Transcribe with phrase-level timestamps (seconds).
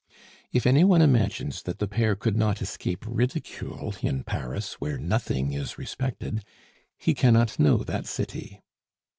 [0.51, 5.53] If any one imagines that the pair could not escape ridicule in Paris, where nothing
[5.53, 6.43] is respected,
[6.97, 8.63] he cannot know that city.